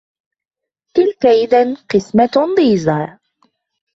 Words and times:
تِلْكَ 0.95 1.25
إِذًا 1.25 1.73
قِسْمَةٌ 1.93 2.31
ضِيزَى 2.57 3.17